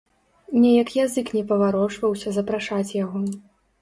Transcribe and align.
Неяк 0.61 0.89
язык 1.05 1.29
не 1.39 1.43
паварочваўся 1.51 2.29
запрашаць 2.39 2.87
яго. 3.03 3.19